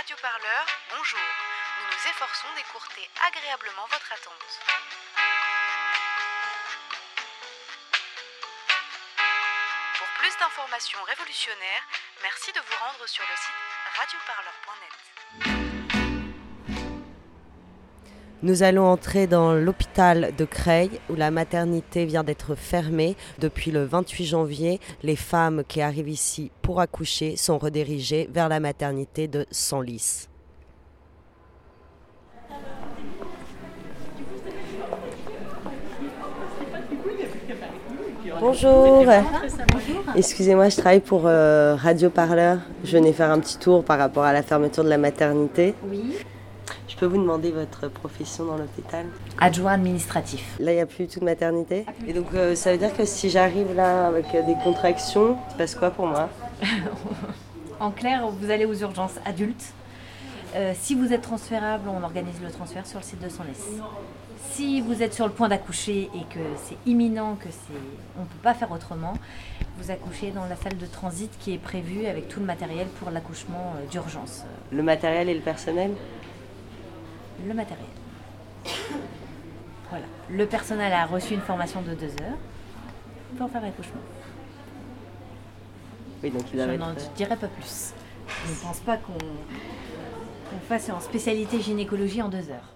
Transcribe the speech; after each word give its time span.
radioparleur, 0.00 0.64
bonjour. 0.96 1.20
Nous 1.78 1.86
nous 1.92 2.08
efforçons 2.08 2.48
d'écourter 2.56 3.04
agréablement 3.28 3.86
votre 3.90 4.12
attente. 4.12 4.60
Pour 9.98 10.08
plus 10.18 10.34
d'informations 10.38 11.02
révolutionnaires, 11.02 11.84
merci 12.22 12.50
de 12.52 12.60
vous 12.60 12.76
rendre 12.80 13.06
sur 13.06 13.24
le 13.28 13.36
site 13.36 13.60
radioparleur.net. 13.98 15.69
Nous 18.42 18.62
allons 18.62 18.86
entrer 18.86 19.26
dans 19.26 19.52
l'hôpital 19.52 20.32
de 20.38 20.46
Creil 20.46 20.90
où 21.10 21.14
la 21.14 21.30
maternité 21.30 22.06
vient 22.06 22.24
d'être 22.24 22.54
fermée. 22.54 23.14
Depuis 23.38 23.70
le 23.70 23.84
28 23.84 24.24
janvier, 24.24 24.80
les 25.02 25.16
femmes 25.16 25.62
qui 25.68 25.82
arrivent 25.82 26.08
ici 26.08 26.50
pour 26.62 26.80
accoucher 26.80 27.36
sont 27.36 27.58
redirigées 27.58 28.30
vers 28.32 28.48
la 28.48 28.58
maternité 28.58 29.28
de 29.28 29.44
Senlis. 29.50 30.26
Bonjour. 38.40 39.04
Excusez-moi, 40.16 40.70
je 40.70 40.76
travaille 40.76 41.00
pour 41.00 41.26
euh, 41.26 41.76
Radio 41.76 42.08
Parleur. 42.08 42.58
Je 42.84 42.96
venais 42.96 43.12
faire 43.12 43.30
un 43.30 43.38
petit 43.38 43.58
tour 43.58 43.84
par 43.84 43.98
rapport 43.98 44.24
à 44.24 44.32
la 44.32 44.42
fermeture 44.42 44.82
de 44.82 44.88
la 44.88 44.96
maternité. 44.96 45.74
Oui. 45.86 46.16
Je 47.00 47.06
peux 47.06 47.12
vous 47.12 47.22
demander 47.22 47.50
votre 47.50 47.88
profession 47.88 48.44
dans 48.44 48.58
l'hôpital 48.58 49.06
Adjoint 49.38 49.72
administratif. 49.72 50.44
Là, 50.58 50.72
il 50.72 50.74
n'y 50.74 50.82
a 50.82 50.86
plus 50.86 51.06
du 51.06 51.14
tout 51.14 51.20
de 51.20 51.24
maternité. 51.24 51.86
Et 52.06 52.12
donc, 52.12 52.26
euh, 52.34 52.54
ça 52.54 52.72
veut 52.72 52.76
dire 52.76 52.94
que 52.94 53.06
si 53.06 53.30
j'arrive 53.30 53.74
là 53.74 54.08
avec 54.08 54.26
euh, 54.34 54.42
des 54.42 54.54
contractions, 54.62 55.38
il 55.48 55.52
se 55.52 55.56
passe 55.56 55.74
quoi 55.74 55.90
pour 55.90 56.06
moi? 56.06 56.28
En 57.80 57.90
clair, 57.90 58.28
vous 58.28 58.50
allez 58.50 58.66
aux 58.66 58.74
urgences 58.74 59.14
adultes. 59.24 59.72
Euh, 60.54 60.74
si 60.78 60.94
vous 60.94 61.14
êtes 61.14 61.22
transférable, 61.22 61.88
on 61.88 62.02
organise 62.02 62.38
le 62.44 62.50
transfert 62.50 62.86
sur 62.86 62.98
le 62.98 63.04
site 63.06 63.24
de 63.24 63.30
Senlis. 63.30 63.80
Si 64.50 64.82
vous 64.82 65.02
êtes 65.02 65.14
sur 65.14 65.26
le 65.26 65.32
point 65.32 65.48
d'accoucher 65.48 66.10
et 66.14 66.34
que 66.34 66.40
c'est 66.62 66.76
imminent, 66.84 67.36
que 67.36 67.48
c'est, 67.48 67.80
on 68.18 68.24
ne 68.24 68.26
peut 68.26 68.42
pas 68.42 68.52
faire 68.52 68.70
autrement, 68.72 69.14
vous 69.78 69.90
accouchez 69.90 70.32
dans 70.32 70.44
la 70.44 70.56
salle 70.56 70.76
de 70.76 70.84
transit 70.84 71.30
qui 71.38 71.54
est 71.54 71.58
prévue 71.58 72.04
avec 72.04 72.28
tout 72.28 72.40
le 72.40 72.46
matériel 72.46 72.88
pour 72.98 73.10
l'accouchement 73.10 73.72
d'urgence. 73.90 74.44
Le 74.70 74.82
matériel 74.82 75.30
et 75.30 75.34
le 75.34 75.40
personnel? 75.40 75.92
Le 77.46 77.54
matériel. 77.54 77.86
Voilà. 79.88 80.04
Le 80.30 80.46
personnel 80.46 80.92
a 80.92 81.06
reçu 81.06 81.34
une 81.34 81.40
formation 81.40 81.82
de 81.82 81.94
deux 81.94 82.10
heures 82.22 82.38
pour 83.38 83.50
faire 83.50 83.62
l'accouchement. 83.62 84.00
Oui, 86.22 86.30
donc 86.30 86.42
il 86.52 86.60
Je 86.60 86.64
n'en 86.76 86.92
être... 86.92 87.12
dirai 87.14 87.36
pas 87.36 87.48
plus. 87.48 87.94
Je 88.46 88.50
ne 88.52 88.56
pense 88.56 88.78
pas 88.80 88.96
qu'on 88.98 89.12
qu'on 89.14 90.58
fasse 90.68 90.90
en 90.90 91.00
spécialité 91.00 91.60
gynécologie 91.60 92.22
en 92.22 92.28
deux 92.28 92.50
heures. 92.50 92.74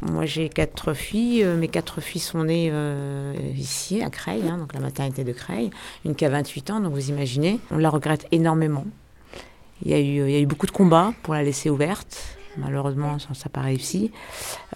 Moi, 0.00 0.24
j'ai 0.24 0.48
quatre 0.48 0.94
filles. 0.94 1.44
Euh, 1.44 1.56
Mes 1.56 1.68
quatre 1.68 2.00
filles 2.00 2.22
sont 2.22 2.44
nées 2.44 2.70
euh, 2.72 3.34
ici, 3.54 4.02
à 4.02 4.08
Creil, 4.08 4.48
hein, 4.48 4.56
donc 4.56 4.72
la 4.72 4.80
maternité 4.80 5.22
de 5.24 5.32
Creil. 5.32 5.70
Une 6.06 6.14
qui 6.14 6.24
a 6.24 6.30
28 6.30 6.70
ans, 6.70 6.80
donc 6.80 6.94
vous 6.94 7.10
imaginez. 7.10 7.60
On 7.70 7.76
la 7.76 7.90
regrette 7.90 8.26
énormément. 8.32 8.84
Il 9.82 9.90
y 9.90 9.94
a 9.94 10.40
eu, 10.40 10.46
beaucoup 10.46 10.66
de 10.66 10.72
combats 10.72 11.12
pour 11.22 11.34
la 11.34 11.42
laisser 11.42 11.70
ouverte. 11.70 12.36
Malheureusement, 12.56 13.18
ça 13.18 13.28
n'a 13.30 13.50
pas 13.50 13.60
réussi. 13.60 14.10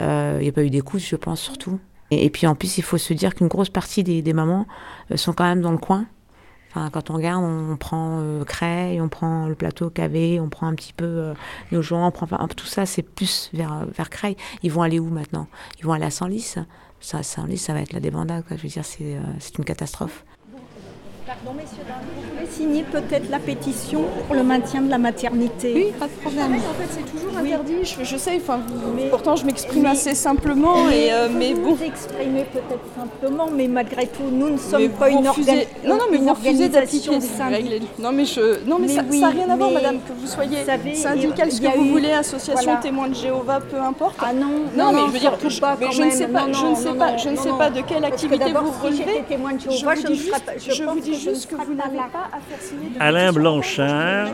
Euh, 0.01 0.39
il 0.41 0.45
n'y 0.45 0.49
a 0.49 0.53
pas 0.53 0.65
eu 0.65 0.71
d'écoute, 0.71 1.01
je 1.01 1.17
pense, 1.17 1.41
surtout. 1.41 1.79
Et, 2.11 2.31
puis, 2.31 2.47
en 2.47 2.55
plus, 2.55 2.79
il 2.79 2.83
faut 2.83 2.99
se 2.99 3.13
dire 3.13 3.35
qu'une 3.35 3.49
grosse 3.49 3.71
partie 3.71 4.05
des, 4.05 4.33
mamans 4.33 4.67
euh, 5.11 5.17
sont 5.17 5.33
quand 5.33 5.45
même 5.45 5.61
dans 5.61 5.73
le 5.73 5.79
coin. 5.79 6.07
Enfin, 6.71 6.91
quand 6.91 7.11
on 7.11 7.15
regarde, 7.15 7.43
on, 7.45 7.77
prend 7.77 8.19
euh, 8.21 8.45
Creil, 8.45 9.01
on 9.01 9.09
prend 9.09 9.47
le 9.47 9.55
plateau 9.55 9.91
KV, 9.91 10.41
on 10.41 10.49
prend 10.49 10.67
un 10.67 10.75
petit 10.75 10.93
peu 10.93 11.05
euh, 11.05 11.35
nos 11.71 11.83
gens, 11.83 12.07
on 12.07 12.11
prend 12.11 12.27
tout 12.49 12.67
ça, 12.67 12.85
c'est 12.85 13.03
plus 13.03 13.51
vers, 13.53 13.87
vers 13.87 14.11
Creil. 14.11 14.37
Ils 14.63 14.73
vont 14.73 14.83
aller 14.83 14.99
où 14.99 15.09
maintenant? 15.09 15.47
Ils 15.79 15.85
vont 15.85 15.93
aller 15.93 16.05
à 16.05 16.11
Senlis. 16.11 16.57
Ça, 17.01 17.23
Senlis, 17.23 17.59
ça 17.59 17.75
va 17.75 17.81
être 17.81 17.93
la 17.93 18.01
débandade. 18.01 18.45
Je 18.51 18.57
veux 18.57 18.69
dire, 18.69 18.85
c'est 18.85 19.59
une 19.59 19.65
catastrophe. 19.65 20.25
Pardon, 21.27 21.57
messieurs, 21.57 21.79
vous 21.89 22.37
pouvez 22.37 22.51
signer 22.53 22.83
peut-être 22.83 23.31
la 23.31 23.39
pétition 23.39 24.03
pour 24.27 24.37
le 24.37 24.43
maintien 24.43 24.83
de 24.83 24.91
la 24.91 24.99
maternité 24.99 25.73
Oui, 25.75 25.87
pas 25.99 26.05
de 26.07 26.11
problème. 26.21 26.53
En 26.53 26.75
fait, 26.75 26.89
c'est 26.91 27.11
toujours 27.11 27.31
Oui. 27.41 27.51
interdit. 27.55 27.77
Je, 27.83 28.05
je 28.05 28.17
sais, 28.19 28.33
enfin, 28.37 28.61
Mais- 28.95 29.09
pourtant 29.09 29.35
je 29.35 29.47
m'exprime 29.47 29.87
assez 29.87 30.15
simplement, 30.15 30.91
et, 30.91 31.11
euh, 31.15 31.29
vous 31.31 31.39
mais 31.39 31.55
vous 31.55 31.77
bon. 31.77 31.85
exprimez 31.85 32.45
peut-être 32.53 32.85
simplement, 32.95 33.49
mais 33.51 33.69
malgré 33.69 34.07
tout, 34.07 34.25
nous 34.31 34.51
ne 34.51 34.59
sommes 34.59 34.83
Mais 34.83 34.89
pas 34.91 35.09
vous 35.09 35.19
une, 35.21 35.29
refusez- 35.29 35.67
Non, 35.87 35.95
non, 35.97 36.05
mais 36.11 36.19
une 36.19 36.25
vous 36.25 36.29
d'appliquer 36.69 37.09
organisation 37.09 37.49
règles. 37.49 37.87
Non, 37.99 38.13
mais 38.13 38.25
je, 38.27 38.65
non, 38.69 38.77
mais, 38.79 38.87
Mais 38.89 38.93
ça 38.93 39.03
oui, 39.11 39.21
n'a 39.21 39.29
rien 39.31 39.49
à 39.49 39.57
voir, 39.57 39.71
madame, 39.71 40.01
que 40.07 40.13
vous 40.13 40.27
soyez 40.27 40.59
vous 40.61 40.67
savez, 40.67 40.95
syndicale, 40.95 41.51
ce 41.53 41.61
que 41.63 41.69
vous 41.79 41.85
eu- 41.85 41.91
voulez, 41.91 42.13
association, 42.13 42.65
voilà. 42.65 42.81
témoin 42.81 43.09
de 43.09 43.15
Jéhovah, 43.15 43.61
peu 43.61 43.79
importe. 43.81 44.17
Ah 44.21 44.35
non, 44.35 44.49
Non, 44.77 44.93
mais 44.93 45.07
je 45.07 45.13
veux 45.13 45.19
dire, 45.21 45.33
je, 45.49 45.61
pas 45.61 45.79
je 45.91 46.03
ne 46.03 46.11
sais 46.11 46.29
pas, 46.29 46.47
Non, 46.49 46.53
je 46.53 46.65
non, 46.65 46.71
ne 46.73 46.77
sais 46.77 46.89
non, 46.91 46.95
pas, 46.97 47.13
non, 47.13 47.19
je 47.19 47.29
ne 47.31 47.37
sais 47.37 47.49
non. 47.49 47.57
pas 47.57 47.71
de 47.71 47.81
quelle 47.81 48.05
activité 48.05 48.53
vous 48.53 48.73
relevez. 48.85 49.25
témoin 49.27 49.55
de 49.55 49.61
Je 49.61 49.71
Jéhovah, 49.71 49.95
vous 49.95 50.95
vous 50.95 51.01
dis 51.01 51.14
que 51.15 51.21
je 51.23 51.29
ne 51.31 51.35
juste 51.35 51.47
que 51.51 51.57
serais 51.57 51.65
vous 51.67 51.75
pas 51.75 51.85
n'avez 51.87 51.97
là. 51.97 52.09
pas 52.13 52.29
à 52.33 52.41
faire 52.41 52.61
signer 52.61 52.91
de 52.91 53.01
Alain. 53.01 53.33
Blanchard, 53.33 54.29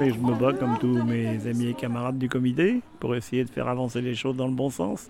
et 0.00 0.10
je 0.10 0.18
me 0.18 0.34
bats 0.34 0.52
comme 0.52 0.78
tous 0.78 1.02
mes 1.02 1.46
amis 1.46 1.68
et 1.68 1.74
camarades 1.74 2.18
du 2.18 2.28
comité 2.28 2.80
pour 3.00 3.14
essayer 3.14 3.44
de 3.44 3.50
faire 3.50 3.68
avancer 3.68 4.00
les 4.00 4.14
choses 4.14 4.36
dans 4.36 4.46
le 4.46 4.52
bon 4.54 4.70
sens. 4.70 5.08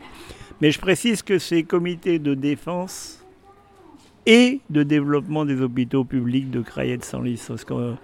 Mais 0.61 0.71
je 0.71 0.79
précise 0.81 1.23
que 1.23 1.39
ces 1.39 1.63
comités 1.65 2.19
de 2.19 2.35
défense 2.35 3.25
et 4.27 4.61
de 4.71 4.83
développement 4.83 5.45
des 5.45 5.61
hôpitaux 5.61 6.05
publics 6.05 6.51
de 6.51 6.61
Creil 6.63 6.93
et 6.93 6.97
de 6.97 7.05
Senlis, 7.05 7.43
parce 7.47 7.65
que 7.65 7.95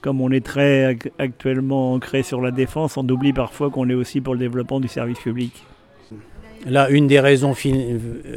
comme 0.00 0.20
on 0.20 0.30
est 0.30 0.44
très 0.44 0.94
ac- 0.94 1.10
actuellement 1.18 1.94
ancré 1.94 2.22
sur 2.22 2.40
la 2.40 2.50
défense, 2.52 2.96
on 2.96 3.08
oublie 3.08 3.32
parfois 3.32 3.70
qu'on 3.70 3.88
est 3.88 3.94
aussi 3.94 4.20
pour 4.20 4.34
le 4.34 4.40
développement 4.40 4.78
du 4.78 4.86
service 4.88 5.18
public. 5.18 5.64
Là, 6.64 6.90
une 6.90 7.06
des 7.06 7.20
raisons 7.20 7.54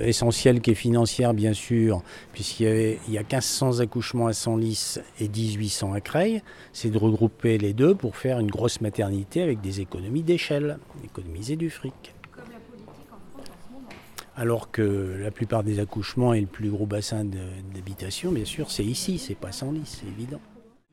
essentielles 0.01 0.61
qui 0.61 0.71
est 0.71 0.75
financière, 0.75 1.33
bien 1.33 1.53
sûr, 1.53 2.03
puisqu'il 2.31 2.63
y, 2.63 2.67
avait- 2.67 2.99
il 3.07 3.13
y 3.13 3.17
a 3.17 3.23
1500 3.23 3.79
accouchements 3.79 4.27
à 4.27 4.33
Senlis 4.33 4.97
et 5.19 5.27
1800 5.27 5.93
à 5.93 6.01
Creil, 6.01 6.41
c'est 6.71 6.89
de 6.91 6.97
regrouper 6.99 7.57
les 7.57 7.73
deux 7.73 7.95
pour 7.95 8.17
faire 8.17 8.39
une 8.39 8.51
grosse 8.51 8.81
maternité 8.81 9.41
avec 9.41 9.61
des 9.61 9.81
économies 9.81 10.21
d'échelle, 10.21 10.77
économiser 11.03 11.55
du 11.55 11.69
fric. 11.71 12.13
Alors 14.35 14.71
que 14.71 15.17
la 15.21 15.31
plupart 15.31 15.63
des 15.63 15.79
accouchements 15.79 16.33
et 16.33 16.39
le 16.41 16.47
plus 16.47 16.69
gros 16.69 16.85
bassin 16.85 17.25
de- 17.25 17.37
d'habitation, 17.73 18.31
bien 18.31 18.45
sûr, 18.45 18.69
c'est 18.71 18.85
ici, 18.85 19.17
c'est 19.17 19.35
pas 19.35 19.51
Senlis, 19.51 19.81
c'est 19.85 20.07
évident. 20.07 20.39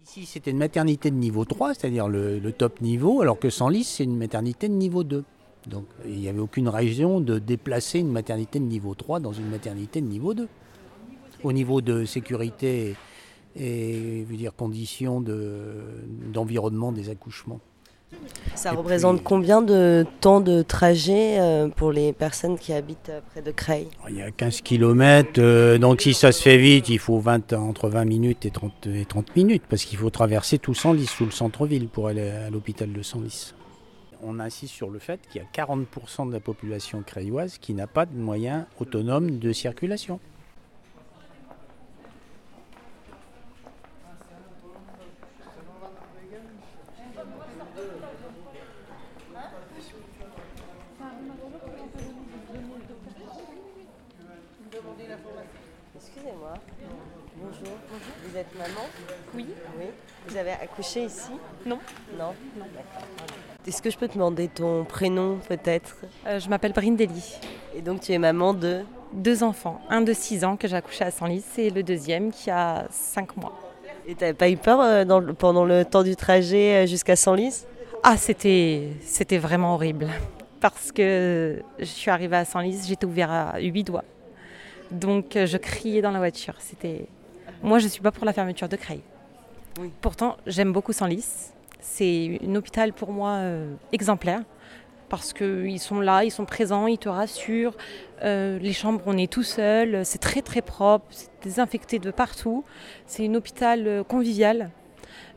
Ici, 0.04 0.24
c'était 0.26 0.50
une 0.52 0.58
maternité 0.58 1.10
de 1.10 1.16
niveau 1.16 1.44
3, 1.44 1.74
c'est-à-dire 1.74 2.08
le, 2.08 2.38
le 2.38 2.52
top 2.52 2.80
niveau, 2.80 3.20
alors 3.20 3.38
que 3.38 3.50
Senlis, 3.50 3.84
c'est 3.84 4.04
une 4.04 4.16
maternité 4.16 4.68
de 4.68 4.72
niveau 4.74 5.04
2. 5.04 5.22
Donc 5.66 5.84
il 6.06 6.18
n'y 6.20 6.28
avait 6.28 6.38
aucune 6.40 6.68
raison 6.68 7.20
de 7.20 7.38
déplacer 7.38 7.98
une 7.98 8.10
maternité 8.12 8.58
de 8.58 8.64
niveau 8.64 8.94
3 8.94 9.20
dans 9.20 9.32
une 9.32 9.48
maternité 9.48 10.00
de 10.00 10.06
niveau 10.06 10.32
2. 10.34 10.48
Au 11.44 11.52
niveau 11.52 11.80
de 11.80 12.04
sécurité 12.04 12.94
et 13.58 14.24
je 14.26 14.30
veux 14.30 14.36
dire, 14.36 14.54
conditions 14.54 15.20
de- 15.20 15.74
d'environnement 16.32 16.92
des 16.92 17.08
accouchements. 17.10 17.60
Ça 18.54 18.72
Et 18.72 18.76
représente 18.76 19.16
puis- 19.16 19.24
combien 19.24 19.62
de 19.62 20.06
temps 20.20 20.40
de 20.40 20.62
trajet 20.62 21.40
euh, 21.40 21.68
pour 21.68 21.90
les 21.90 22.12
personnes 22.12 22.56
qui 22.58 22.72
habitent 22.72 23.08
euh, 23.10 23.20
près 23.32 23.42
de 23.42 23.50
Creil? 23.50 23.88
Il 24.08 24.16
y 24.16 24.22
a 24.22 24.30
15 24.30 24.60
km, 24.60 25.76
donc 25.78 26.02
si 26.02 26.14
ça 26.14 26.30
se 26.32 26.40
fait 26.42 26.56
vite, 26.58 26.88
il 26.88 26.98
faut 27.00 27.18
20, 27.18 27.52
entre 27.54 27.88
20 27.88 28.04
minutes 28.04 28.46
et 28.46 28.50
30, 28.50 28.86
et 28.86 29.04
30 29.06 29.34
minutes, 29.34 29.64
parce 29.68 29.84
qu'il 29.84 29.98
faut 29.98 30.10
traverser 30.10 30.58
tout 30.58 30.72
Senlis, 30.74 31.08
tout 31.18 31.24
le 31.24 31.30
centre-ville, 31.32 31.88
pour 31.88 32.06
aller 32.06 32.28
à 32.28 32.48
l'hôpital 32.50 32.92
de 32.92 33.02
Senlis. 33.02 33.54
On 34.22 34.40
insiste 34.40 34.72
sur 34.72 34.90
le 34.90 34.98
fait 34.98 35.20
qu'il 35.28 35.42
y 35.42 35.44
a 35.44 35.64
40% 35.64 36.28
de 36.28 36.32
la 36.32 36.40
population 36.40 37.02
crayoise 37.02 37.58
qui 37.58 37.74
n'a 37.74 37.86
pas 37.86 38.06
de 38.06 38.16
moyens 38.16 38.64
autonomes 38.80 39.38
de 39.38 39.52
circulation. 39.52 40.20
Excusez-moi. 55.94 56.54
Bonjour. 57.36 57.76
Vous 58.24 58.36
êtes 58.36 58.54
maman? 58.56 58.86
Oui. 59.34 59.46
Oui. 59.78 59.86
Vous 60.26 60.36
avez 60.36 60.52
accouché 60.52 61.04
ici? 61.04 61.32
Non. 61.64 61.78
Non 62.18 62.34
Est-ce 63.66 63.82
que 63.82 63.90
je 63.90 63.98
peux 63.98 64.06
te 64.08 64.14
demander 64.14 64.48
ton 64.48 64.84
prénom 64.84 65.38
peut-être? 65.48 65.96
Euh, 66.26 66.38
je 66.38 66.48
m'appelle 66.48 66.72
Brindelli. 66.72 67.34
Et 67.74 67.82
donc 67.82 68.00
tu 68.00 68.12
es 68.12 68.18
maman 68.18 68.54
de? 68.54 68.82
Deux 69.12 69.42
enfants, 69.42 69.80
un 69.88 70.00
de 70.02 70.12
6 70.12 70.44
ans 70.44 70.56
que 70.56 70.66
j'ai 70.68 70.76
accouché 70.76 71.04
à 71.04 71.10
Senlis 71.10 71.44
et 71.58 71.70
le 71.70 71.82
deuxième 71.82 72.32
qui 72.32 72.50
a 72.50 72.86
5 72.90 73.36
mois. 73.36 73.52
Et 74.06 74.14
t'avais 74.14 74.34
pas 74.34 74.48
eu 74.50 74.56
peur 74.56 74.80
euh, 74.80 75.04
dans 75.04 75.20
le- 75.20 75.32
pendant 75.32 75.64
le 75.64 75.84
temps 75.84 76.02
du 76.02 76.14
trajet 76.16 76.84
euh, 76.84 76.86
jusqu'à 76.86 77.16
Senlis? 77.16 77.64
Ah, 78.02 78.16
c'était, 78.16 78.88
c'était 79.02 79.38
vraiment 79.38 79.74
horrible. 79.74 80.08
Parce 80.60 80.92
que 80.92 81.62
je 81.78 81.84
suis 81.84 82.10
arrivée 82.10 82.36
à 82.36 82.44
Senlis, 82.44 82.82
j'étais 82.86 83.06
ouvert 83.06 83.30
à 83.30 83.58
8 83.60 83.84
doigts. 83.84 84.04
Donc 84.90 85.32
je 85.44 85.56
criais 85.56 86.02
dans 86.02 86.10
la 86.12 86.18
voiture. 86.18 86.54
C'était... 86.58 87.06
Moi, 87.62 87.78
je 87.78 87.84
ne 87.84 87.90
suis 87.90 88.02
pas 88.02 88.10
pour 88.12 88.24
la 88.26 88.32
fermeture 88.32 88.68
de 88.68 88.76
Creil. 88.76 89.00
Pourtant, 90.00 90.36
j'aime 90.46 90.72
beaucoup 90.72 90.92
Senlis. 90.92 91.26
C'est 91.88 92.40
un 92.44 92.54
hôpital 92.56 92.92
pour 92.92 93.12
moi 93.12 93.30
euh, 93.36 93.72
exemplaire 93.92 94.42
parce 95.08 95.32
qu'ils 95.32 95.80
sont 95.80 96.00
là, 96.00 96.24
ils 96.24 96.32
sont 96.32 96.44
présents, 96.44 96.88
ils 96.88 96.98
te 96.98 97.08
rassurent. 97.08 97.76
Euh, 98.24 98.58
les 98.58 98.72
chambres, 98.72 99.02
on 99.06 99.16
est 99.16 99.32
tout 99.32 99.44
seul, 99.44 100.04
c'est 100.04 100.18
très 100.18 100.42
très 100.42 100.62
propre, 100.62 101.06
c'est 101.10 101.30
désinfecté 101.42 102.00
de 102.00 102.10
partout. 102.10 102.64
C'est 103.06 103.26
un 103.26 103.34
hôpital 103.34 103.86
euh, 103.86 104.02
convivial. 104.02 104.70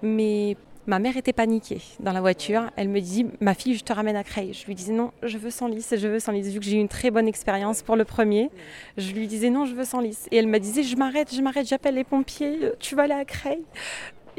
Mais 0.02 0.58
ma 0.88 0.98
mère 0.98 1.18
était 1.18 1.34
paniquée 1.34 1.82
dans 2.00 2.14
la 2.14 2.20
voiture. 2.20 2.72
Elle 2.76 2.90
me 2.90 3.00
dit 3.00 3.28
Ma 3.42 3.54
fille, 3.54 3.76
je 3.76 3.84
te 3.84 3.94
ramène 3.94 4.16
à 4.16 4.24
Creil. 4.24 4.54
Je 4.54 4.66
lui 4.66 4.74
disais 4.74 4.92
Non, 4.92 5.12
je 5.22 5.38
veux 5.38 5.52
sans 5.52 5.68
lys, 5.68 5.94
je 5.96 6.08
veux 6.08 6.20
sans 6.20 6.32
lys. 6.32 6.48
Vu 6.48 6.60
que 6.60 6.66
j'ai 6.66 6.78
eu 6.78 6.82
une 6.82 6.90
très 6.90 7.12
bonne 7.12 7.28
expérience 7.28 7.84
pour 7.84 7.96
le 7.96 8.06
premier, 8.06 8.50
je 8.98 9.14
lui 9.14 9.28
disais 9.28 9.52
Non, 9.52 9.66
je 9.66 9.76
veux 9.76 9.86
sans 9.86 10.02
lys. 10.02 10.28
Et 10.32 10.38
elle 10.38 10.48
me 10.48 10.60
disait 10.60 10.82
Je 10.82 10.96
m'arrête, 10.98 11.34
je 11.34 11.42
m'arrête, 11.42 11.68
j'appelle 11.68 11.96
les 11.96 12.04
pompiers, 12.04 12.72
tu 12.80 12.96
vas 12.96 13.04
aller 13.04 13.14
à 13.14 13.24
Creil. 13.24 13.62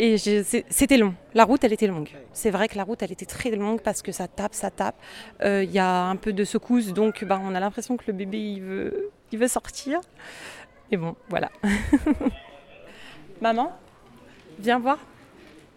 Et 0.03 0.17
c'était 0.17 0.97
long. 0.97 1.15
La 1.35 1.45
route, 1.45 1.63
elle 1.63 1.75
était 1.75 1.87
longue. 1.87 2.09
C'est 2.33 2.51
vrai 2.51 2.69
que 2.69 2.77
la 2.79 2.85
route, 2.85 3.03
elle 3.03 3.13
était 3.13 3.27
très 3.27 3.51
longue 3.51 3.83
parce 3.83 4.01
que 4.01 4.13
ça 4.13 4.29
tape, 4.29 4.55
ça 4.55 4.71
tape. 4.71 4.95
Euh, 5.43 5.63
Il 5.63 5.71
y 5.71 5.79
a 5.79 6.07
un 6.07 6.17
peu 6.17 6.33
de 6.33 6.43
secousse, 6.43 6.95
donc 6.95 7.23
ben, 7.23 7.39
on 7.45 7.55
a 7.55 7.61
l'impression 7.61 7.99
que 7.99 8.05
le 8.07 8.15
bébé, 8.15 8.39
il 8.39 8.63
veut, 8.63 9.11
il 9.31 9.39
veut 9.39 9.47
sortir. 9.47 10.01
Et 10.91 10.97
bon, 10.97 11.17
voilà. 11.29 11.51
Maman, 13.43 13.77
viens 14.59 14.79
voir. 14.79 14.97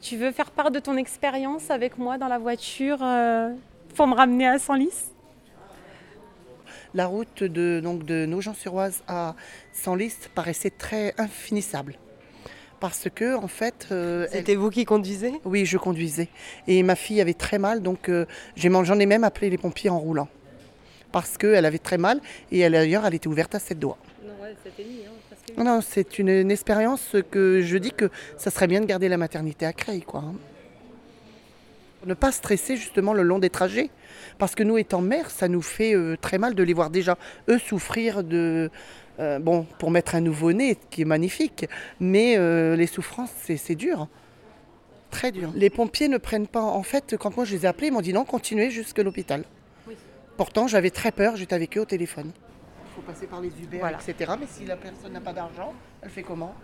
Tu 0.01 0.15
veux 0.15 0.31
faire 0.31 0.51
part 0.51 0.71
de 0.71 0.79
ton 0.79 0.95
expérience 0.95 1.69
avec 1.69 1.97
moi 1.97 2.17
dans 2.17 2.29
la 2.29 2.37
voiture 2.37 2.99
euh, 3.01 3.49
pour 3.93 4.07
me 4.07 4.15
ramener 4.15 4.47
à 4.47 4.57
Senlis? 4.57 5.11
La 6.93 7.07
route 7.07 7.43
de, 7.43 7.81
donc 7.83 8.05
de 8.05 8.25
Nogent-sur-Oise 8.25 9.03
à 9.05 9.35
Senlis 9.73 10.15
paraissait 10.33 10.69
très 10.69 11.13
infinissable. 11.17 11.97
Parce 12.83 13.07
que, 13.15 13.33
en 13.37 13.47
fait. 13.47 13.87
euh, 13.93 14.25
elle- 14.29 14.39
C'était 14.39 14.55
vous 14.55 14.69
qui 14.69 14.83
conduisez? 14.83 15.31
Oui, 15.45 15.65
je 15.65 15.77
conduisais. 15.77 16.27
Et 16.67 16.83
ma 16.83 16.95
fille 16.95 17.21
avait 17.21 17.33
très 17.33 17.57
mal, 17.57 17.81
donc 17.81 18.09
euh, 18.09 18.25
j'en 18.57 18.99
ai 18.99 19.05
même 19.05 19.23
appelé 19.23 19.49
les 19.49 19.57
pompiers 19.57 19.89
en 19.89 19.97
roulant. 19.97 20.27
Parce 21.13 21.37
qu'elle 21.37 21.63
avait 21.63 21.77
très 21.77 21.97
mal, 21.97 22.19
et 22.51 22.59
elle, 22.59 22.73
d'ailleurs, 22.73 23.05
elle 23.05 23.13
était 23.13 23.29
ouverte 23.29 23.55
à 23.55 23.59
sept 23.59 23.79
doigts. 23.79 23.97
Non, 25.57 25.63
non, 25.63 25.79
c'est 25.81 26.19
une, 26.19 26.27
une 26.27 26.51
expérience 26.51 27.15
que 27.31 27.61
je 27.61 27.77
dis 27.77 27.91
que 27.93 28.09
ça 28.37 28.51
serait 28.51 28.67
bien 28.67 28.81
de 28.81 28.85
garder 28.85 29.07
la 29.07 29.15
maternité 29.15 29.65
à 29.65 29.71
Creil, 29.71 30.01
quoi. 30.01 30.19
hein. 30.19 30.33
Ne 32.05 32.13
pas 32.13 32.31
stresser 32.31 32.75
justement 32.75 33.13
le 33.13 33.23
long 33.23 33.39
des 33.39 33.49
trajets. 33.49 33.89
Parce 34.37 34.55
que 34.55 34.63
nous, 34.63 34.77
étant 34.77 35.01
mères, 35.01 35.29
ça 35.29 35.47
nous 35.47 35.61
fait 35.61 35.95
euh, 35.95 36.17
très 36.19 36.37
mal 36.37 36.55
de 36.55 36.63
les 36.63 36.73
voir 36.73 36.89
déjà, 36.89 37.17
eux, 37.49 37.59
souffrir 37.59 38.23
de... 38.23 38.69
euh, 39.19 39.39
bon, 39.39 39.65
pour 39.79 39.91
mettre 39.91 40.15
un 40.15 40.21
nouveau-né, 40.21 40.77
qui 40.89 41.03
est 41.03 41.05
magnifique, 41.05 41.65
mais 41.99 42.35
euh, 42.37 42.75
les 42.75 42.87
souffrances, 42.87 43.31
c'est 43.39 43.75
dur. 43.75 44.07
Très 45.11 45.31
dur. 45.31 45.51
Les 45.55 45.69
pompiers 45.69 46.07
ne 46.07 46.17
prennent 46.17 46.47
pas... 46.47 46.61
En 46.63 46.83
fait, 46.83 47.15
quand 47.17 47.35
moi 47.35 47.45
je 47.45 47.55
les 47.55 47.65
ai 47.65 47.67
appelés, 47.67 47.87
ils 47.87 47.93
m'ont 47.93 48.01
dit 48.01 48.13
non, 48.13 48.25
continuez 48.25 48.71
jusqu'à 48.71 49.03
l'hôpital. 49.03 49.43
Pourtant, 50.35 50.67
j'avais 50.67 50.89
très 50.89 51.11
peur, 51.11 51.35
j'étais 51.35 51.53
avec 51.53 51.77
eux 51.77 51.81
au 51.81 51.85
téléphone. 51.85 52.31
Il 52.35 52.95
faut 52.95 53.01
passer 53.01 53.27
par 53.27 53.39
les 53.39 53.49
Uber, 53.49 53.77
Voilà. 53.79 53.99
etc. 54.05 54.33
Mais 54.39 54.47
si 54.49 54.65
la 54.65 54.75
personne 54.75 55.13
n'a 55.13 55.21
pas 55.21 55.33
d'argent, 55.33 55.73
elle 56.01 56.09
fait 56.09 56.23
comment? 56.23 56.55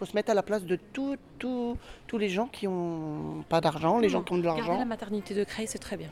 Faut 0.00 0.06
se 0.06 0.14
mettre 0.16 0.30
à 0.30 0.34
la 0.34 0.42
place 0.42 0.64
de 0.64 0.76
tout- 0.76 1.16
tout- 1.38 1.76
tous 2.06 2.16
les 2.16 2.30
gens 2.30 2.46
qui 2.46 2.66
n'ont 2.66 3.44
pas 3.50 3.60
d'argent, 3.60 3.98
les 3.98 4.08
gens 4.08 4.22
qui 4.22 4.32
ont 4.32 4.38
de 4.38 4.42
Garder 4.42 4.62
l'argent. 4.62 4.78
la 4.78 4.86
maternité 4.86 5.34
de 5.34 5.44
Creil, 5.44 5.66
c'est 5.68 5.78
très 5.78 5.98
bien. 5.98 6.08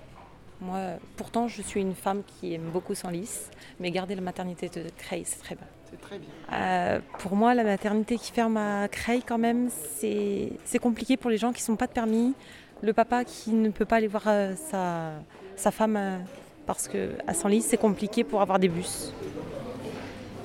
Moi, 0.61 0.79
pourtant, 1.17 1.49
je 1.49 1.62
suis 1.62 1.81
une 1.81 1.94
femme 1.94 2.23
qui 2.26 2.52
aime 2.52 2.69
beaucoup 2.70 2.94
Senlis, 2.94 3.46
mais 3.81 3.90
garder 3.90 4.14
la 4.14 4.20
maternité 4.20 4.69
de 4.69 4.82
Creil, 4.99 5.23
c'est 5.25 5.38
très 5.38 5.55
bien. 5.55 5.64
C'est 5.90 5.99
très 6.02 6.19
bien. 6.19 6.29
Euh, 6.52 7.00
pour 7.20 7.35
moi, 7.35 7.55
la 7.55 7.64
maternité 7.64 8.19
qui 8.19 8.31
ferme 8.31 8.58
à 8.58 8.88
Creil, 8.88 9.23
quand 9.23 9.38
même, 9.38 9.70
c'est 9.70 10.52
c'est 10.67 10.79
compliqué 10.79 11.17
pour 11.17 11.31
les 11.31 11.38
gens 11.38 11.52
qui 11.52 11.62
ne 11.62 11.67
sont 11.67 11.76
pas 11.76 11.87
de 11.87 11.93
permis. 11.93 12.34
Le 12.82 12.93
papa 12.93 13.25
qui 13.25 13.52
ne 13.52 13.70
peut 13.70 13.87
pas 13.87 13.96
aller 13.96 14.06
voir 14.06 14.25
euh, 14.26 14.55
sa, 14.70 15.12
sa 15.56 15.70
femme 15.70 15.96
euh, 15.96 16.19
parce 16.67 16.88
qu'à 16.88 17.32
Senlis, 17.32 17.62
c'est 17.62 17.79
compliqué 17.79 18.23
pour 18.23 18.43
avoir 18.43 18.58
des 18.58 18.69
bus. 18.69 19.14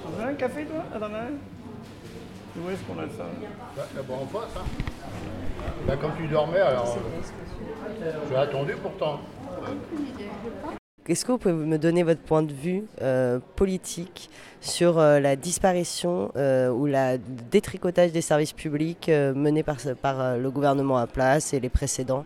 Tu 0.06 0.22
veux 0.22 0.24
un 0.30 0.34
café, 0.36 0.63
toi, 0.66 0.84
Où 2.55 2.69
est-ce 2.69 2.81
qu'on 2.83 3.00
a 3.00 3.07
ça 3.07 3.25
D'abord 3.95 4.21
en 4.23 4.27
face, 4.27 4.55
hein. 4.57 4.65
Bah, 5.88 5.95
comme 6.00 6.11
tu 6.17 6.27
dormais, 6.27 6.59
alors. 6.59 6.97
euh, 8.03 8.11
J'ai 8.29 8.35
attendu 8.35 8.73
pourtant. 8.81 9.19
Est-ce 11.07 11.25
que 11.25 11.31
vous 11.33 11.38
pouvez 11.38 11.53
me 11.53 11.77
donner 11.77 12.03
votre 12.03 12.21
point 12.21 12.44
de 12.44 12.53
vue 12.53 12.83
euh, 13.01 13.39
politique 13.55 14.29
sur 14.61 15.00
euh, 15.00 15.19
la 15.19 15.35
disparition 15.35 16.31
euh, 16.35 16.69
ou 16.69 16.85
la 16.85 17.17
détricotage 17.17 18.11
des 18.11 18.21
services 18.21 18.53
publics 18.53 19.09
euh, 19.09 19.33
menés 19.33 19.63
par, 19.63 19.77
euh, 20.21 20.38
le 20.38 20.50
gouvernement 20.51 20.97
à 20.97 21.07
place 21.07 21.53
et 21.53 21.59
les 21.59 21.69
précédents? 21.69 22.23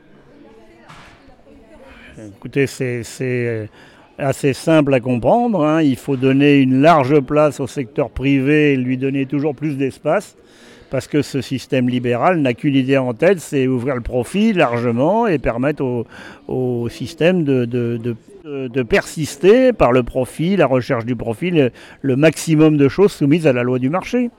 Écoutez, 2.18 2.68
c'est 2.68 3.04
c'est 3.04 3.70
assez 4.18 4.54
simple 4.54 4.94
à 4.94 5.00
comprendre. 5.00 5.64
hein. 5.64 5.82
Il 5.82 5.96
faut 5.96 6.16
donner 6.16 6.58
une 6.58 6.82
large 6.82 7.20
place 7.20 7.60
au 7.60 7.68
secteur 7.68 8.10
privé 8.10 8.74
et 8.74 8.76
lui 8.78 8.98
donner 8.98 9.26
toujours 9.26 9.56
plus 9.56 9.78
d'espace. 9.78 10.36
Parce 10.90 11.08
que 11.08 11.22
ce 11.22 11.42
système 11.42 11.90
libéral 11.90 12.40
n'a 12.40 12.54
qu'une 12.54 12.76
idée 12.76 12.98
en 12.98 13.14
tête, 13.14 13.42
c'est 13.42 13.68
ouvrir 13.68 13.96
le 13.96 14.02
profit 14.02 14.54
largement 14.54 15.28
et 15.28 15.38
permettre 15.38 16.06
au, 16.48 16.88
système 16.90 17.44
de, 17.44 18.16
persister 18.88 19.74
par 19.74 19.92
le 19.92 20.04
profit, 20.04 20.56
la 20.56 20.66
recherche 20.66 21.04
du 21.04 21.18
profit, 21.18 21.52
le 22.02 22.16
maximum 22.16 22.78
de 22.78 22.88
choses 22.88 23.12
soumises 23.12 23.48
à 23.48 23.54
la 23.54 23.64
loi 23.64 23.80
du 23.80 23.90
marché. 23.90 24.30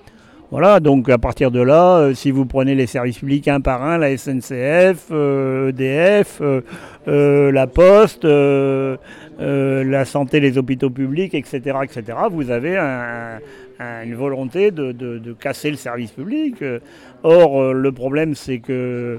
Voilà, 0.50 0.80
donc 0.80 1.10
à 1.10 1.18
partir 1.18 1.50
de 1.50 1.60
là, 1.60 1.98
euh, 1.98 2.14
si 2.14 2.30
vous 2.30 2.46
prenez 2.46 2.74
les 2.74 2.86
services 2.86 3.18
publics 3.18 3.46
un 3.48 3.60
par 3.60 3.82
un, 3.82 3.98
la 3.98 4.16
SNCF, 4.16 5.10
EDF, 5.10 6.38
euh, 6.40 6.62
euh, 7.06 7.52
la 7.52 7.66
Poste, 7.66 8.24
la 8.24 10.04
santé, 10.06 10.40
les 10.40 10.56
hôpitaux 10.56 10.88
publics, 10.88 11.34
etc., 11.34 11.60
etc., 11.84 12.02
vous 12.30 12.50
avez 12.50 12.78
un- 12.78 13.40
un- 13.78 14.02
une 14.04 14.14
volonté 14.14 14.70
de, 14.70 15.32
casser 15.38 15.70
le 15.70 15.76
service 15.76 16.12
public. 16.12 16.64
Or, 17.22 17.74
le 17.74 17.92
problème, 17.92 18.34
c'est 18.34 18.58
que 18.58 19.18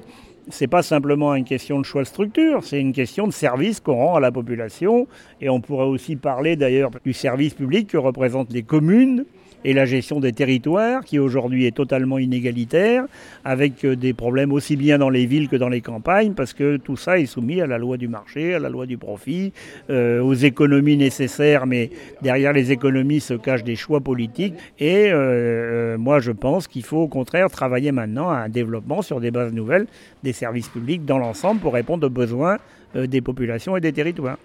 c'est 0.49 0.67
pas 0.67 0.81
simplement 0.81 1.35
une 1.35 1.43
question 1.45 1.77
de 1.79 1.85
choix 1.85 2.01
de 2.01 2.07
structure, 2.07 2.63
c'est 2.63 2.81
une 2.81 2.91
question 2.91 3.27
de 3.27 3.31
service 3.33 3.79
qu'on 3.79 3.93
rend 3.93 4.15
à 4.15 4.19
la 4.19 4.31
population. 4.31 5.07
Et 5.41 5.47
on 5.49 5.61
pourrait 5.61 5.85
aussi 5.85 6.15
parler 6.15 6.55
d'ailleurs 6.55 6.89
du 7.05 7.13
service 7.13 7.53
public 7.53 7.87
que 7.87 7.97
représentent 7.97 8.51
les 8.51 8.63
communes 8.63 9.25
et 9.65 9.73
la 9.73 9.85
gestion 9.85 10.19
des 10.19 10.31
territoires 10.31 11.03
qui 11.03 11.19
aujourd'hui 11.19 11.65
est 11.65 11.75
totalement 11.75 12.17
inégalitaire, 12.17 13.05
avec 13.43 13.83
euh, 13.83 13.95
des 13.95 14.13
problèmes 14.13 14.51
aussi 14.51 14.75
bien 14.75 14.97
dans 14.97 15.09
les 15.09 15.25
villes 15.25 15.49
que 15.49 15.55
dans 15.55 15.69
les 15.69 15.81
campagnes, 15.81 16.33
parce 16.33 16.53
que 16.53 16.77
tout 16.77 16.97
ça 16.97 17.19
est 17.19 17.25
soumis 17.25 17.61
à 17.61 17.67
la 17.67 17.77
loi 17.77 17.97
du 17.97 18.07
marché, 18.07 18.53
à 18.53 18.59
la 18.59 18.69
loi 18.69 18.85
du 18.85 18.97
profit, 18.97 19.53
euh, 19.89 20.21
aux 20.21 20.33
économies 20.33 20.97
nécessaires, 20.97 21.65
mais 21.65 21.89
derrière 22.21 22.53
les 22.53 22.71
économies 22.71 23.19
se 23.19 23.33
cachent 23.33 23.63
des 23.63 23.75
choix 23.75 23.99
politiques. 23.99 24.55
Et 24.79 25.09
euh, 25.11 25.97
moi, 25.97 26.19
je 26.19 26.31
pense 26.31 26.67
qu'il 26.67 26.83
faut 26.83 26.99
au 26.99 27.07
contraire 27.07 27.49
travailler 27.49 27.91
maintenant 27.91 28.29
à 28.29 28.37
un 28.37 28.49
développement 28.49 29.01
sur 29.01 29.19
des 29.19 29.31
bases 29.31 29.53
nouvelles 29.53 29.87
des 30.23 30.33
services 30.33 30.69
publics 30.69 31.05
dans 31.05 31.17
l'ensemble 31.17 31.61
pour 31.61 31.73
répondre 31.73 32.05
aux 32.07 32.09
besoins 32.09 32.57
des 32.95 33.21
populations 33.21 33.77
et 33.77 33.81
des 33.81 33.93
territoires. 33.93 34.37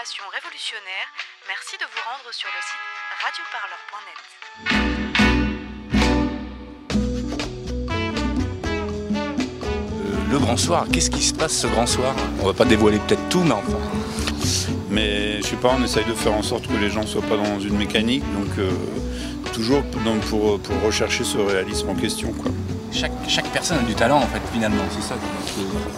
Révolutionnaires, 0.00 1.12
merci 1.46 1.76
de 1.76 1.84
vous 1.84 2.00
rendre 2.08 2.32
sur 2.32 2.48
le 2.48 2.60
site 2.64 2.80
radioparleur.net. 3.20 4.16
Le 10.30 10.38
grand 10.38 10.56
soir, 10.56 10.86
qu'est-ce 10.90 11.10
qui 11.10 11.22
se 11.22 11.34
passe 11.34 11.52
ce 11.52 11.66
grand 11.66 11.86
soir? 11.86 12.14
On 12.40 12.46
va 12.46 12.54
pas 12.54 12.64
dévoiler 12.64 12.98
peut-être 13.00 13.28
tout, 13.28 13.42
mais 13.42 13.52
enfin. 13.52 13.76
Mais 14.88 15.42
je 15.42 15.48
sais 15.48 15.56
pas, 15.56 15.76
on 15.78 15.84
essaye 15.84 16.06
de 16.06 16.14
faire 16.14 16.32
en 16.32 16.42
sorte 16.42 16.66
que 16.66 16.78
les 16.78 16.88
gens 16.88 17.06
soient 17.06 17.20
pas 17.20 17.36
dans 17.36 17.60
une 17.60 17.76
mécanique, 17.76 18.24
donc 18.32 18.58
euh, 18.58 18.70
toujours 19.52 19.82
donc, 20.02 20.22
pour, 20.30 20.58
pour 20.60 20.80
rechercher 20.80 21.24
ce 21.24 21.36
réalisme 21.36 21.90
en 21.90 21.94
question. 21.94 22.32
Quoi. 22.32 22.50
Chaque, 22.90 23.12
chaque 23.28 23.48
personne 23.48 23.80
a 23.80 23.82
du 23.82 23.94
talent 23.94 24.16
en 24.16 24.26
fait, 24.28 24.40
finalement, 24.50 24.84
c'est 24.92 25.02
ça. 25.02 25.16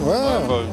Ouais. 0.01 0.13
enfin, 0.43 0.65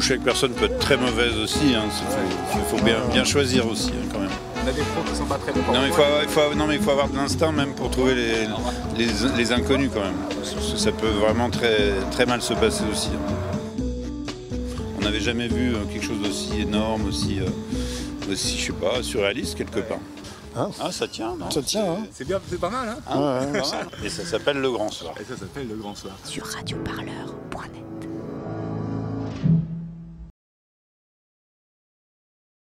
chaque 0.00 0.20
personne 0.20 0.52
peut 0.52 0.66
être 0.66 0.78
très 0.78 0.96
mauvaise 0.96 1.36
aussi, 1.38 1.74
hein, 1.74 1.84
il 1.88 2.58
faut, 2.70 2.76
faut 2.76 2.82
bien, 2.84 2.96
bien 3.12 3.24
choisir 3.24 3.66
aussi 3.68 3.90
hein, 3.90 4.08
quand 4.12 4.18
même. 4.20 4.30
On 4.64 4.68
a 4.68 4.72
des 4.72 4.80
pros 4.82 5.02
qui 5.10 5.14
sont 5.16 5.26
pas 5.26 5.36
très 5.38 5.52
bons. 5.52 5.60
Non 5.72 5.80
mais, 5.82 5.88
il 5.88 5.92
faut, 5.92 6.02
avoir- 6.02 6.22
il 6.22 6.28
faut- 6.28 6.54
non, 6.54 6.66
mais 6.66 6.76
il 6.76 6.82
faut 6.82 6.90
avoir 6.90 7.08
de 7.08 7.16
l'instinct 7.16 7.52
même 7.52 7.74
pour 7.74 7.90
trouver 7.90 8.14
les, 8.14 8.46
les, 8.96 9.06
les 9.36 9.52
inconnus 9.52 9.90
quand 9.92 10.00
même. 10.00 10.14
Parce 10.30 10.72
que 10.72 10.78
ça 10.78 10.90
peut 10.92 11.06
vraiment 11.08 11.50
très, 11.50 11.92
très 12.10 12.24
mal 12.26 12.40
se 12.40 12.54
passer 12.54 12.84
aussi. 12.90 13.10
hein. 13.10 13.34
On 14.98 15.02
n'avait 15.04 15.20
jamais 15.20 15.48
vu 15.48 15.74
euh, 15.74 15.84
quelque 15.92 16.04
chose 16.06 16.20
d'aussi 16.22 16.60
énorme, 16.62 17.06
aussi, 17.06 17.40
euh, 17.40 18.30
aussi, 18.32 18.58
je 18.58 18.66
sais 18.66 18.72
pas, 18.72 19.02
surréaliste 19.02 19.54
quelque 19.58 19.80
part. 19.80 19.98
ah, 20.56 20.68
ça 20.90 21.06
tient, 21.08 21.34
non? 21.38 21.50
Ça 21.50 21.60
tient, 21.60 21.84
hein 21.84 21.98
C'est 22.12 22.26
bien, 22.26 22.40
c'est 22.48 22.58
pas 22.60 22.70
mal, 22.70 22.88
hein 22.88 22.96
Hein, 23.06 23.18
Ouais, 23.18 23.52
ouais, 23.52 23.60
pas 23.60 23.70
mal. 23.76 23.88
Et 24.02 24.08
ça 24.08 24.24
s'appelle 24.24 24.58
le 24.58 24.70
grand 24.70 24.90
soir. 24.90 25.12
Et 25.20 25.24
ça 25.24 25.36
s'appelle 25.38 25.68
le 25.68 25.74
grand 25.76 25.94
soir. 25.94 26.14
Sur 26.24 26.46
Radio 26.46 26.78
Parleur. 26.78 27.23